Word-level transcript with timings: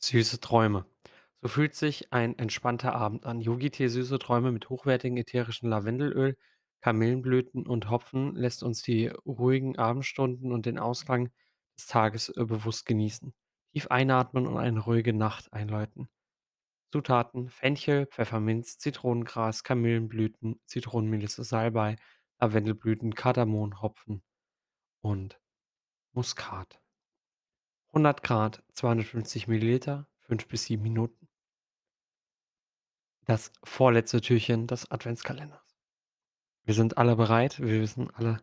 Süße 0.00 0.40
Träume. 0.40 0.86
So 1.42 1.48
fühlt 1.48 1.74
sich 1.74 2.12
ein 2.12 2.38
entspannter 2.38 2.94
Abend 2.94 3.26
an. 3.26 3.40
Yogi-Tee 3.40 3.88
Süße 3.88 4.18
Träume 4.18 4.52
mit 4.52 4.68
hochwertigem 4.70 5.16
ätherischen 5.16 5.68
Lavendelöl, 5.68 6.36
Kamillenblüten 6.80 7.66
und 7.66 7.90
Hopfen 7.90 8.34
lässt 8.36 8.62
uns 8.62 8.82
die 8.82 9.08
ruhigen 9.26 9.78
Abendstunden 9.78 10.52
und 10.52 10.66
den 10.66 10.78
Ausklang 10.78 11.30
des 11.76 11.86
Tages 11.86 12.28
äh, 12.30 12.44
bewusst 12.44 12.86
genießen. 12.86 13.34
Tief 13.72 13.88
einatmen 13.88 14.46
und 14.46 14.56
eine 14.56 14.80
ruhige 14.80 15.12
Nacht 15.12 15.52
einläuten. 15.52 16.08
Zutaten: 16.92 17.50
Fenchel, 17.50 18.06
Pfefferminz, 18.06 18.78
Zitronengras, 18.78 19.64
Kamillenblüten, 19.64 20.60
Zitronenmelisse, 20.66 21.44
Salbei, 21.44 21.96
Lavendelblüten, 22.40 23.14
Kardamom, 23.14 23.82
Hopfen 23.82 24.22
und 25.02 25.40
Muskat. 26.12 26.80
100 27.88 28.22
Grad, 28.22 28.62
250 28.72 29.48
Milliliter, 29.48 30.06
5 30.20 30.46
bis 30.48 30.64
7 30.64 30.82
Minuten. 30.82 31.28
Das 33.24 33.52
vorletzte 33.62 34.20
Türchen 34.20 34.66
des 34.66 34.90
Adventskalenders. 34.90 35.76
Wir 36.64 36.74
sind 36.74 36.98
alle 36.98 37.16
bereit. 37.16 37.60
Wir 37.60 37.80
wissen 37.80 38.10
alle, 38.10 38.40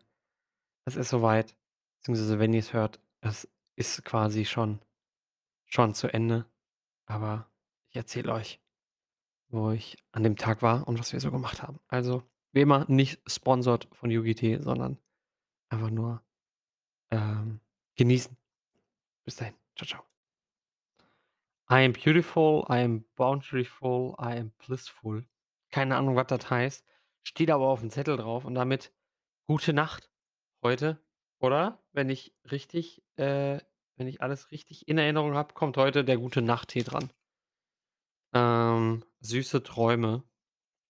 es 0.84 0.96
ist 0.96 1.08
soweit, 1.08 1.56
beziehungsweise 1.98 2.38
wenn 2.38 2.52
ihr's 2.52 2.72
hört, 2.72 3.00
es 3.20 3.48
ist 3.76 4.04
quasi 4.04 4.44
schon 4.44 4.80
schon 5.66 5.94
zu 5.94 6.08
Ende. 6.08 6.46
Aber 7.06 7.50
ich 7.90 7.96
erzähle 7.96 8.32
euch, 8.32 8.60
wo 9.48 9.70
ich 9.70 9.96
an 10.12 10.22
dem 10.22 10.36
Tag 10.36 10.62
war 10.62 10.88
und 10.88 10.98
was 10.98 11.12
wir 11.12 11.20
so 11.20 11.30
gemacht 11.30 11.62
haben. 11.62 11.78
Also, 11.88 12.22
wie 12.52 12.62
immer 12.62 12.84
nicht 12.88 13.20
sponsored 13.26 13.88
von 13.92 14.10
Yogi-Tee, 14.10 14.60
sondern 14.60 14.98
einfach 15.68 15.90
nur, 15.90 16.22
ähm, 17.10 17.60
genießen. 17.96 18.36
Bis 19.26 19.36
dahin. 19.36 19.54
Tschau, 19.74 19.84
tschau. 19.86 20.02
I 21.68 21.84
am 21.84 21.92
beautiful, 21.92 22.64
I 22.70 22.82
am 22.82 23.04
bountiful, 23.16 24.14
I 24.18 24.38
am 24.38 24.52
blissful. 24.64 25.26
Keine 25.70 25.96
Ahnung, 25.96 26.16
was 26.16 26.28
das 26.28 26.48
heißt. 26.48 26.86
Steht 27.22 27.50
aber 27.50 27.66
auf'm 27.66 27.90
Zettel 27.90 28.16
drauf 28.16 28.44
und 28.44 28.54
damit 28.54 28.94
gute 29.46 29.72
Nacht 29.72 30.10
heute, 30.62 31.04
oder? 31.40 31.84
Wenn 31.92 32.08
ich 32.08 32.34
richtig 32.50 33.02
äh, 33.16 33.60
wenn 33.96 34.06
ich 34.06 34.20
alles 34.22 34.50
richtig 34.50 34.88
in 34.88 34.98
Erinnerung 34.98 35.34
habe, 35.34 35.54
kommt 35.54 35.76
heute 35.76 36.04
der 36.04 36.18
Gute-Nacht-Tee 36.18 36.82
dran. 36.82 37.10
Ähm, 38.34 39.04
süße 39.20 39.62
Träume. 39.62 40.22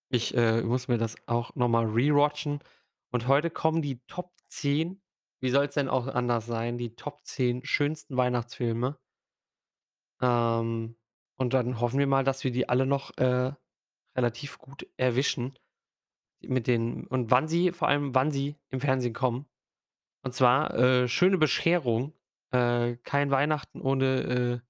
Ich, 0.09 0.37
äh, 0.37 0.63
muss 0.63 0.89
mir 0.89 0.99
das 0.99 1.17
auch 1.27 1.55
noch 1.55 1.69
mal 1.69 1.87
rewatchen 1.87 2.61
und 3.11 3.29
heute 3.29 3.51
kommen 3.51 3.83
die 3.83 4.01
Top 4.07 4.33
10 4.49 5.01
wie 5.41 5.51
soll's 5.51 5.75
denn 5.75 5.89
auch 5.89 6.07
anders 6.07 6.47
sein, 6.47 6.79
die 6.79 6.97
Top 6.97 7.25
10 7.25 7.65
schönsten 7.65 8.17
Weihnachtsfilme. 8.17 8.99
Ähm, 10.21 10.97
und 11.37 11.55
dann 11.55 11.81
hoffen 11.81 11.99
wir 11.99 12.07
mal, 12.07 12.25
dass 12.25 12.45
wir 12.45 12.51
die 12.51 12.69
alle 12.69 12.87
noch, 12.87 13.17
äh, 13.19 13.53
relativ 14.17 14.59
gut 14.59 14.87
erwischen 14.97 15.59
mit 16.43 16.67
den 16.67 17.07
und 17.07 17.31
wann 17.31 17.49
sie 17.49 17.73
vor 17.73 17.89
allem 17.89 18.15
wann 18.15 18.31
sie 18.31 18.57
im 18.71 18.81
Fernsehen 18.81 19.15
kommen. 19.15 19.47
Und 20.23 20.35
zwar, 20.35 20.75
äh, 20.75 21.09
Schöne 21.09 21.39
Bescherung, 21.39 22.15
äh, 22.53 22.97
kein 23.05 23.31
Weihnachten 23.31 23.81
ohne, 23.81 24.63
äh 24.63 24.67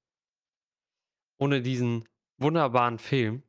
ohne 1.39 1.63
diesen 1.63 2.09
wunderbaren 2.39 2.99
Film. 2.99 3.43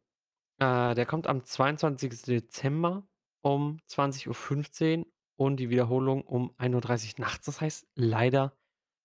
Äh, 0.59 0.95
der 0.95 1.05
kommt 1.05 1.27
am 1.27 1.43
22. 1.43 2.23
Dezember 2.23 3.07
um 3.41 3.79
20:15 3.87 5.05
und 5.37 5.57
die 5.57 5.69
Wiederholung 5.69 6.23
um 6.23 6.51
1:30 6.57 7.19
nachts. 7.19 7.45
Das 7.47 7.61
heißt 7.61 7.87
leider 7.95 8.53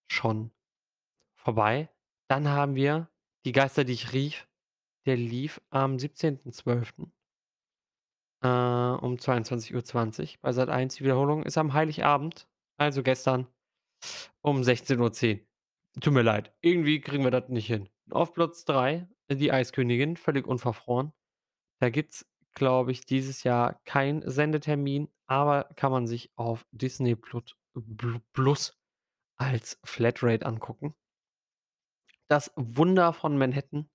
schon 0.08 0.52
vorbei. 1.36 1.90
Dann 2.28 2.48
haben 2.48 2.74
wir 2.76 3.10
Die 3.44 3.52
Geister, 3.52 3.84
die 3.84 3.94
ich 3.94 4.12
rief. 4.12 4.48
Der 5.06 5.16
lief 5.16 5.60
am 5.70 5.98
17.12. 5.98 7.12
äh, 8.42 8.48
um 8.48 9.16
22:20 9.18 10.38
bei 10.40 10.52
Sat.1. 10.52 10.98
Die 10.98 11.04
Wiederholung 11.04 11.42
ist 11.44 11.58
am 11.58 11.72
Heiligabend, 11.72 12.48
also 12.76 13.02
gestern, 13.02 13.46
um 14.42 14.62
16:10. 14.62 15.46
Tut 16.00 16.12
mir 16.12 16.22
leid, 16.22 16.52
irgendwie 16.60 17.00
kriegen 17.00 17.24
wir 17.24 17.30
das 17.30 17.48
nicht 17.48 17.66
hin. 17.66 17.88
Auf 18.10 18.32
Platz 18.34 18.64
3 18.64 19.08
Die 19.30 19.52
Eiskönigin, 19.52 20.16
völlig 20.16 20.46
unverfroren. 20.46 21.12
Da 21.80 21.90
gibt's, 21.90 22.26
glaube 22.54 22.92
ich, 22.92 23.04
dieses 23.06 23.42
Jahr 23.44 23.80
keinen 23.84 24.28
Sendetermin, 24.28 25.08
aber 25.26 25.64
kann 25.76 25.92
man 25.92 26.06
sich 26.06 26.30
auf 26.36 26.66
Disney 26.72 27.16
Plus 27.16 28.78
als 29.36 29.78
Flatrate 29.84 30.46
angucken. 30.46 30.94
Das 32.28 32.52
Wunder 32.56 33.12
von 33.12 33.36
Manhattan 33.36 33.90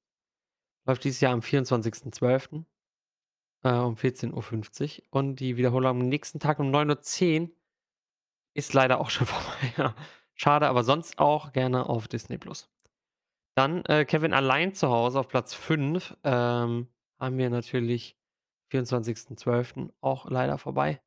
läuft 0.85 1.03
dieses 1.03 1.21
Jahr 1.21 1.33
am 1.33 1.41
24.12. 1.41 2.65
äh, 3.63 3.69
um 3.71 3.95
14:50 3.95 5.03
und 5.09 5.37
die 5.37 5.57
Wiederholung 5.57 5.89
am 5.89 5.99
nächsten 5.99 6.39
Tag 6.39 6.59
um 6.59 6.71
9:10 6.71 7.51
ist 8.55 8.73
leider 8.73 8.99
auch 8.99 9.09
schon 9.09 9.27
vorbei, 9.27 9.73
ja. 9.77 9.95
Schade, 10.35 10.67
aber 10.67 10.83
sonst 10.83 11.17
auch 11.19 11.51
gerne 11.51 11.87
auf 11.89 12.07
Disney 12.07 12.37
Plus. 12.37 12.69
Dann, 13.55 13.83
äh, 13.85 14.05
Kevin 14.05 14.33
allein 14.33 14.73
zu 14.73 14.89
Hause 14.89 15.19
auf 15.19 15.27
Platz 15.29 15.55
5, 15.55 16.15
ähm, 16.23 16.87
haben 17.19 17.37
wir 17.39 17.49
natürlich 17.49 18.15
24.12. 18.71 19.93
auch 20.01 20.29
leider 20.29 20.57
vorbei. 20.57 21.01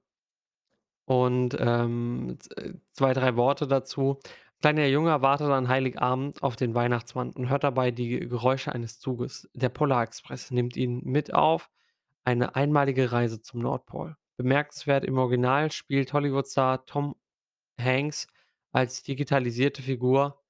Und, 1.04 1.56
ähm, 1.58 2.38
äh, 2.56 2.72
2, 2.92 3.14
3 3.14 3.36
Worte 3.36 3.66
dazu. 3.66 4.18
Kleiner 4.60 4.86
Junge 4.86 5.20
wartet 5.22 5.48
an 5.48 5.68
Heiligabend 5.68 6.42
auf 6.42 6.54
den 6.54 6.74
Weihnachtsmann 6.74 7.30
und 7.32 7.48
hört 7.48 7.64
dabei 7.64 7.90
die 7.90 8.20
Geräusche 8.20 8.72
eines 8.72 9.00
Zuges. 9.00 9.48
Der 9.54 9.68
Polarexpress 9.68 10.52
nimmt 10.52 10.76
ihn 10.76 11.00
mit 11.04 11.34
auf 11.34 11.68
eine 12.24 12.54
einmalige 12.54 13.10
Reise 13.10 13.42
zum 13.42 13.60
Nordpol. 13.60 14.16
Bemerkenswert 14.36 15.04
im 15.04 15.18
Original 15.18 15.72
spielt 15.72 16.12
Hollywood-Star 16.12 16.84
Tom 16.86 17.16
Hanks 17.80 18.28
als 18.70 19.02
digitalisierte 19.02 19.82
Figur 19.82 20.40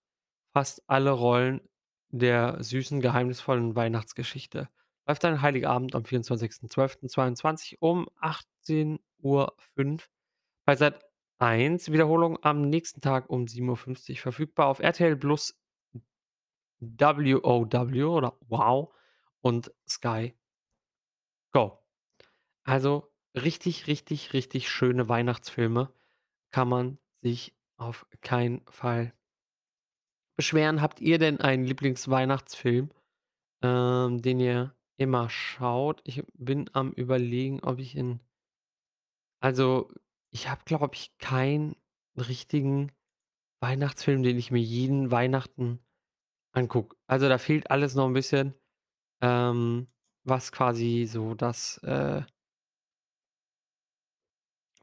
fast 0.53 0.83
alle 0.87 1.11
Rollen 1.11 1.61
der 2.11 2.63
süßen, 2.63 3.01
geheimnisvollen 3.01 3.75
Weihnachtsgeschichte. 3.75 4.69
Läuft 5.07 5.25
an 5.25 5.43
Heiligabend 5.43 5.95
am 5.95 6.03
24.12.22 6.03 7.77
um 7.81 8.09
18:05 8.21 10.09
bei 10.73 10.77
Sat.1, 10.77 11.93
Wiederholung 11.93 12.43
am 12.43 12.63
nächsten 12.63 13.03
Tag 13.03 13.29
um 13.29 13.47
7:50 13.47 14.23
verfügbar 14.23 14.69
auf 14.69 14.79
RTL+ 14.79 15.19
WOW 16.81 18.09
oder 18.09 18.39
WOW 18.49 18.89
und 19.43 19.71
Sky 19.87 20.33
Go. 21.53 21.79
Also, 22.65 23.13
richtig, 23.35 23.87
richtig, 23.87 24.33
richtig 24.33 24.71
schöne 24.71 25.11
Weihnachtsfilme. 25.11 25.93
Kann 26.53 26.69
man 26.71 26.99
sich 27.21 27.55
auf 27.77 28.07
keinen 28.23 28.63
Fall 28.71 29.13
beschweren. 30.37 30.81
Habt 30.81 31.03
ihr 31.03 31.19
denn 31.19 31.39
einen 31.39 31.67
Lieblingsweihnachtsfilm, 31.67 32.91
ähm, 33.63 34.23
den 34.23 34.41
ihr 34.41 34.75
immer 34.97 35.29
schaut? 35.29 36.01
Ich 36.05 36.25
bin 36.33 36.71
am 36.73 36.93
Überlegen, 36.93 37.61
ob 37.63 37.79
ich 37.79 37.95
ihn 37.95 38.21
also, 39.43 39.91
ich 40.33 40.49
habe, 40.49 40.63
glaube 40.65 40.95
ich, 40.97 41.17
keinen 41.19 41.77
richtigen 42.17 42.91
Weihnachtsfilm, 43.61 44.23
den 44.23 44.39
ich 44.39 44.51
mir 44.53 44.61
jeden 44.63 45.11
Weihnachten 45.13 45.81
angucke. 46.53 46.97
Also, 47.09 47.29
da 47.29 47.39
fehlt 47.39 47.71
alles 47.71 47.95
noch 47.97 48.07
'n 48.09 48.15
bisschen, 48.15 48.55
ähm, 49.23 49.89
was 50.25 50.53
quasi 50.53 51.07
so 51.11 51.35
das, 51.35 51.79
äh 51.85 52.23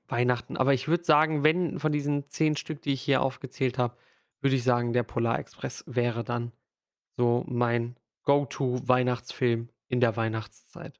Weihnachten 0.09 0.57
aber 0.57 0.73
ich 0.73 0.87
würde 0.87 1.03
sagen, 1.03 1.43
wenn 1.43 1.79
von 1.79 1.91
diesen 1.91 2.27
10 2.29 2.55
Stück, 2.55 2.81
die 2.81 2.93
ich 2.93 3.01
hier 3.01 3.21
aufgezählt 3.21 3.77
habe, 3.77 3.95
würde 4.41 4.55
ich 4.55 4.63
sagen, 4.63 4.91
der 4.93 5.03
Polarexpress 5.03 5.83
wäre 5.87 6.23
dann 6.23 6.51
so 7.17 7.45
mein 7.47 7.95
Go-to-Weihnachtsfilm 8.23 9.69
in 9.87 10.01
der 10.01 10.15
Weihnachtszeit. 10.17 10.97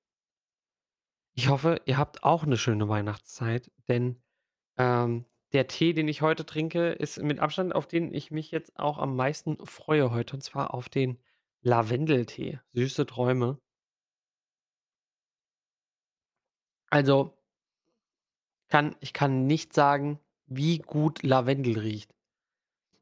Ich 1.38 1.48
hoffe, 1.48 1.82
ihr 1.86 1.98
habt 1.98 2.24
auch 2.24 2.46
'ne 2.46 2.58
schöne 2.58 2.88
Weihnachtszeit, 2.90 3.72
denn, 3.88 4.22
ähm, 4.80 5.26
der 5.54 5.68
Tee, 5.68 5.94
den 5.94 6.08
ich 6.10 6.24
heute 6.24 6.46
trinke, 6.46 6.90
ist 6.92 7.22
mit 7.24 7.40
Abstand, 7.40 7.76
auf 7.76 7.88
den 7.88 8.14
ich 8.14 8.32
mich 8.32 8.52
jetzt 8.52 8.80
auch 8.80 9.00
am 9.00 9.16
meisten 9.18 9.58
freue 9.66 10.12
heute, 10.12 10.36
und 10.38 10.44
zwar 10.44 10.74
auf 10.76 10.90
den 10.90 11.20
Lavendeltee, 11.64 12.60
Süße 12.74 13.06
Träume. 13.08 13.60
Also 16.92 17.34
kann 18.70 18.96
ich 19.00 19.14
kann 19.14 19.48
nicht 19.48 19.74
sagen, 19.74 20.20
wie 20.46 20.80
gut 20.80 21.24
Lavendel 21.24 21.78
riecht. 21.80 22.14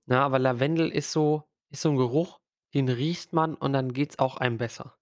Ne, 0.07 0.19
aber 0.21 0.39
Lavendel 0.39 0.89
ist 0.91 1.11
so 1.11 1.43
ist 1.71 1.81
so 1.83 1.89
'n 1.91 1.97
Geruch, 1.97 2.39
den 2.73 2.89
riecht 2.89 3.33
man 3.33 3.55
und 3.55 3.73
dann 3.73 3.93
geht's 3.93 4.19
auch 4.19 4.37
einem 4.37 4.57
besser. 4.57 4.95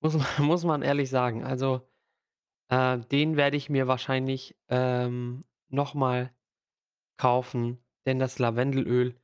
Muss 0.00 0.14
man 0.14 0.26
muss 0.46 0.64
man 0.64 0.82
ehrlich 0.82 1.10
sagen. 1.10 1.44
Also, 1.44 1.82
äh, 2.70 2.98
den 2.98 3.36
werde 3.36 3.56
ich 3.56 3.70
mir 3.70 3.88
wahrscheinlich, 3.88 4.56
ähm, 4.68 5.42
noch 5.68 5.94
mal 5.94 6.32
kaufen, 7.16 7.78
denn 8.06 8.18
das 8.18 8.38
Lavendelöl, 8.38 9.14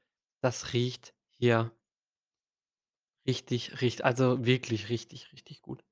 das 0.41 0.73
riecht 0.73 1.15
hier 1.31 1.73
richtig 3.27 3.81
riecht 3.81 4.05
also 4.05 4.45
wirklich 4.45 4.89
richtig, 4.89 5.33
richtig 5.33 5.63
gut. 5.63 5.85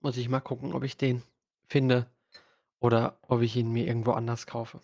Muss 0.00 0.16
ich 0.16 0.28
mal 0.28 0.40
gucken, 0.40 0.72
ob 0.72 0.84
ich 0.84 0.96
den 0.96 1.22
finde 1.66 2.10
oder 2.80 3.18
ob 3.22 3.42
ich 3.42 3.56
ihn 3.56 3.72
mir 3.72 3.86
irgendwo 3.86 4.12
anders 4.12 4.46
kaufe. 4.46 4.80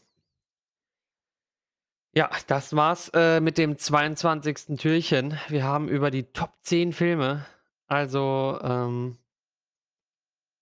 Ja, 2.12 2.28
das 2.48 2.74
war's, 2.74 3.08
äh, 3.14 3.40
mit 3.40 3.56
dem 3.56 3.78
22. 3.78 4.76
Türchen. 4.78 5.38
Wir 5.48 5.62
haben 5.62 5.88
über 5.88 6.10
die 6.10 6.24
Top 6.24 6.52
10 6.62 6.92
Filme 6.92 7.46
also, 7.90 8.56
ähm 8.62 9.19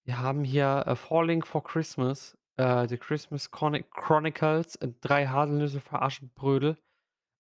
wir 0.09 0.19
haben 0.21 0.43
hier, 0.43 0.85
äh, 0.87 0.97
„Falling 0.97 1.45
for 1.45 1.63
Christmas“, 1.63 2.35
äh, 2.57 2.89
„The 2.89 2.97
Christmas 2.97 3.51
Chroni 3.51 3.85
Chronicles“, 3.91 4.77
äh, 4.77 4.89
„3 5.03 5.27
Haselnüsse 5.29 5.81
für 5.81 6.01
Aschenbrödel“, 6.01 6.79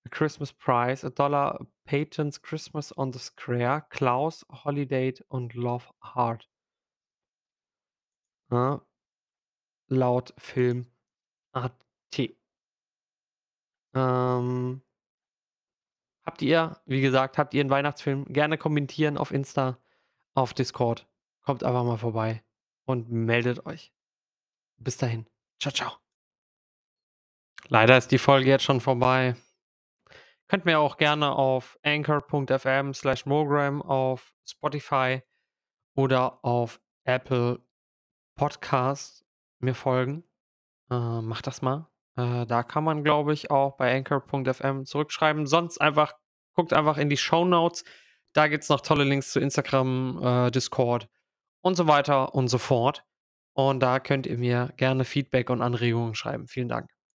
„A 0.06 0.11
Christmas 0.11 0.53
Prize“, 0.53 1.06
„A 1.06 1.11
Dollar 1.11 1.67
Payton's 1.87 2.43
Christmas 2.43 2.97
on 2.99 3.12
the 3.12 3.19
Square“, 3.20 3.87
„Klaus“, 3.91 4.47
„Holiday“ 4.65 5.15
und 5.29 5.55
„Love 5.55 5.87
Hard“. 6.03 6.47
Ne? 8.50 8.81
Laut 9.91 10.35
Film.at. 10.38 11.09
Ähm 13.94 14.81
habt 16.26 16.43
ihr 16.43 16.76
wie 16.87 17.00
gesagt, 17.00 17.38
habt 17.38 17.55
ihr 17.55 17.62
'n 17.65 17.70
Weihnachtsfilm? 17.70 18.25
Gerne 18.32 18.59
kommentieren 18.59 19.17
auf 19.19 19.31
Insta, 19.32 19.79
auf 20.35 20.55
Discord. 20.55 21.09
Kommt 21.44 21.65
einfach 21.65 21.85
mal 21.85 21.97
vorbei 21.99 22.43
und 22.88 23.11
meldet 23.11 23.67
euch. 23.67 23.93
Bis 24.79 24.96
dahin. 24.96 25.26
Tschau, 25.61 25.70
tschau. 25.70 25.93
Leider 27.69 27.99
ist 27.99 28.11
die 28.11 28.19
Folge 28.19 28.49
jetzt 28.49 28.64
schon 28.64 28.81
vorbei. 28.81 29.37
Könnt 30.49 30.64
mir 30.64 30.81
auch 30.81 30.96
gerne 30.96 31.32
auf 31.32 31.79
anchor.fm/mogram 31.82 33.82
auf 33.82 34.32
Spotify 34.46 35.20
oder 35.94 36.43
auf 36.43 36.81
Apple 37.05 37.61
Podcasts 38.37 39.26
mir 39.58 39.75
folgen. 39.75 40.25
Äh, 40.91 41.20
macht 41.20 41.46
das 41.46 41.61
mal. 41.61 41.91
Äh, 42.17 42.46
da 42.46 42.62
kann 42.62 42.84
man, 42.84 43.05
glaube 43.05 43.34
ich, 43.34 43.50
auch 43.50 43.76
bei 43.76 43.94
anchor.fm 43.94 44.87
zurückschreiben. 44.87 45.44
Sonst 45.44 45.79
einfach 45.79 46.14
guckt 46.55 46.73
einfach 46.73 46.96
in 46.96 47.11
die 47.11 47.19
Shownotes. 47.19 47.84
Da 48.32 48.49
gibt's 48.49 48.70
noch 48.70 48.81
tolle 48.81 49.05
Links 49.05 49.32
zu 49.32 49.41
Instagram, 49.41 50.23
äh, 50.23 50.50
Discord 50.50 51.11
und 51.62 51.76
so 51.76 51.87
weiter 51.88 52.34
und 52.34 52.49
so 52.49 52.58
fort. 52.58 53.05
Und 53.55 53.81
da 53.81 54.00
könnt 54.00 54.26
ihr 54.26 54.38
mir 54.38 54.72
gerne 54.76 55.05
Feedback 55.05 55.50
und 55.50 55.62
Anregungen 55.62 56.14
schreiben. 56.14 56.46
Vielen 56.49 56.69
Dank. 56.69 56.90